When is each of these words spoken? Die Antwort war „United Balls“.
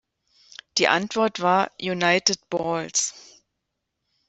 Die 0.79 0.87
Antwort 0.87 1.41
war 1.41 1.71
„United 1.79 2.49
Balls“. 2.49 3.13